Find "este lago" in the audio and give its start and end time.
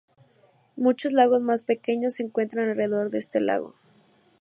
3.19-3.75